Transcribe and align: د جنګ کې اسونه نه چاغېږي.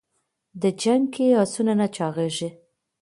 د 0.61 0.63
جنګ 0.81 1.03
کې 1.13 1.27
اسونه 1.43 1.73
نه 1.79 1.87
چاغېږي. 1.95 2.49